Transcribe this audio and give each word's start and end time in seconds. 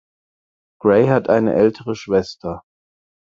Grey 0.79 1.05
hat 1.09 1.29
eine 1.29 1.53
ältere 1.53 1.93
Schwester. 1.95 2.63